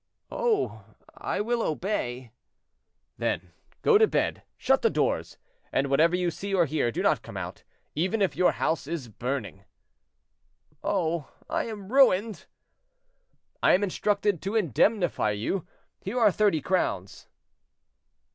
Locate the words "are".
16.19-16.31